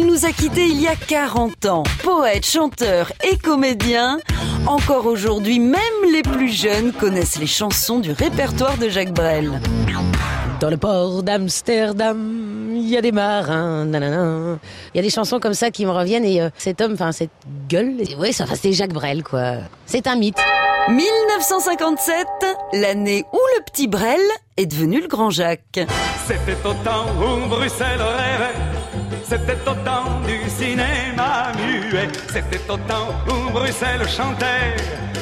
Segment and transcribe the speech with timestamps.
[0.00, 1.82] Il nous a quittés il y a 40 ans.
[2.02, 4.18] Poète, chanteur et comédien.
[4.66, 5.78] Encore aujourd'hui, même
[6.10, 9.60] les plus jeunes connaissent les chansons du répertoire de Jacques Brel.
[10.58, 14.58] Dans le port d'Amsterdam, il y a des marins, nanana.
[14.94, 17.12] Il y a des chansons comme ça qui me reviennent et euh, cet homme, enfin
[17.12, 17.30] cette
[17.68, 17.96] gueule,
[18.32, 19.56] ça, c'est Jacques Brel, quoi.
[19.84, 20.38] C'est un mythe.
[20.88, 22.26] 1957,
[22.72, 24.18] l'année où le petit Brel
[24.56, 25.80] est devenu le grand Jacques.
[26.26, 28.79] C'était au temps où Bruxelles rêvait,
[29.24, 34.76] c'était au temps du cinéma muet, c'était au temps où Bruxelles chantait,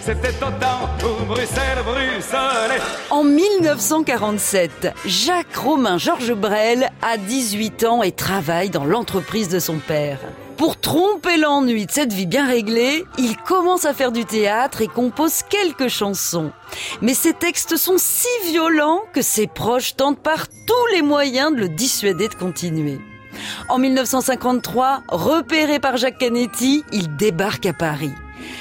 [0.00, 2.80] c'était au temps où Bruxelles bruxelait.
[3.10, 9.78] En 1947, Jacques Romain Georges Brel a 18 ans et travaille dans l'entreprise de son
[9.78, 10.18] père.
[10.56, 14.86] Pour tromper l'ennui de cette vie bien réglée, il commence à faire du théâtre et
[14.86, 16.52] compose quelques chansons.
[17.00, 21.60] Mais ses textes sont si violents que ses proches tentent par tous les moyens de
[21.62, 23.00] le dissuader de continuer.
[23.68, 28.12] En 1953, repéré par Jacques Canetti, il débarque à Paris.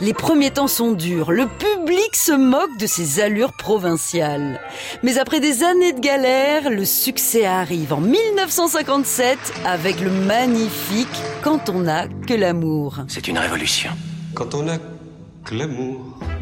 [0.00, 4.60] Les premiers temps sont durs, le public se moque de ses allures provinciales.
[5.02, 11.08] Mais après des années de galère, le succès arrive en 1957 avec le magnifique
[11.42, 12.98] Quand on n'a que l'amour.
[13.08, 13.90] C'est une révolution.
[14.34, 14.78] Quand on a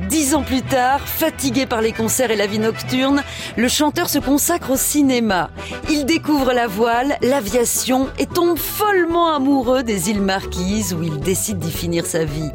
[0.09, 3.23] Dix ans plus tard, fatigué par les concerts et la vie nocturne,
[3.57, 5.51] le chanteur se consacre au cinéma.
[5.91, 11.59] Il découvre la voile, l'aviation et tombe follement amoureux des îles Marquises où il décide
[11.59, 12.51] d'y finir sa vie.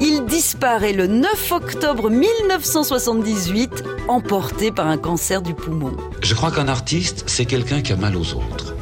[0.00, 5.96] Il disparaît le 9 octobre 1978, emporté par un cancer du poumon.
[6.22, 8.74] Je crois qu'un artiste, c'est quelqu'un qui a mal aux autres.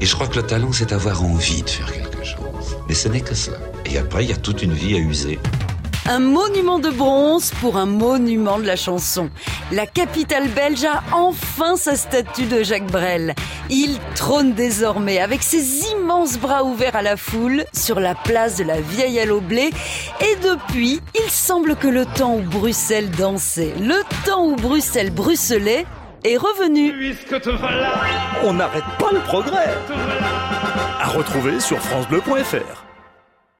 [0.00, 2.76] Et je crois que le talent, c'est avoir envie de faire quelque chose.
[2.88, 3.58] Mais ce n'est que cela.
[3.86, 5.38] Et après, il y a toute une vie à user.
[6.06, 9.30] Un monument de bronze pour un monument de la chanson.
[9.72, 13.34] La capitale belge a enfin sa statue de Jacques Brel.
[13.70, 18.64] Il trône désormais avec ses immenses bras ouverts à la foule sur la place de
[18.64, 19.70] la vieille Allo Blé.
[20.20, 25.86] Et depuis, il semble que le temps où Bruxelles dansait, le temps où Bruxelles bruxelait,
[26.22, 27.16] est revenu.
[28.42, 29.74] On n'arrête pas le progrès.
[31.00, 32.84] À retrouver sur francebleu.fr.